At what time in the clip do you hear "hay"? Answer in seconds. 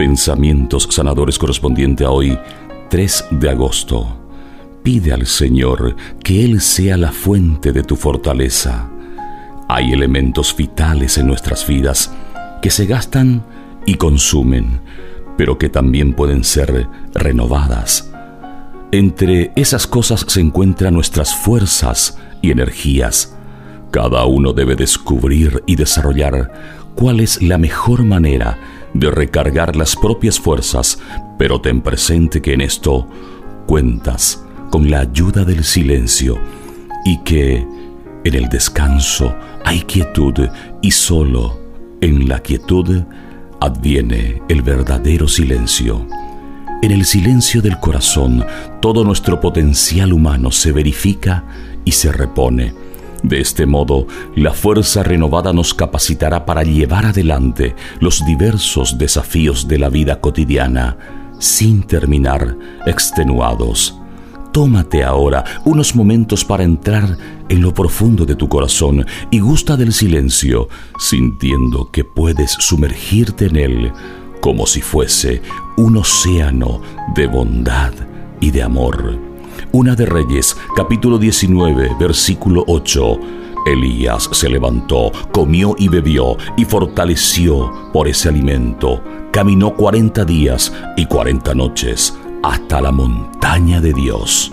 9.68-9.92, 39.64-39.82